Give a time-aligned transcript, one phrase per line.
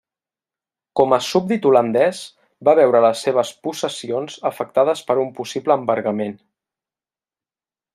[0.99, 2.23] Com a súbdit holandès
[2.69, 6.39] va veure les seves possessions afectades per un possible embargament.